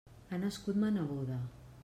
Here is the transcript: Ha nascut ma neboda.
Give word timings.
Ha 0.29 0.37
nascut 0.43 0.75
ma 0.85 0.89
neboda. 0.97 1.39